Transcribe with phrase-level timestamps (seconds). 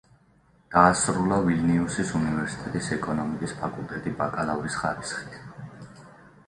[0.75, 5.41] დაასრულა ვილნიუსის უნივერსიტეტის ეკონომიკის ფაკულტეტი ბაკალავრის ხარისხით.